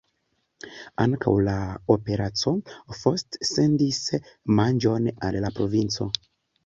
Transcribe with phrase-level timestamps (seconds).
[1.03, 1.57] Ankaŭ la
[1.97, 2.53] Operaco
[3.01, 4.03] Faust sendis
[4.61, 6.09] manĝon al la provinco.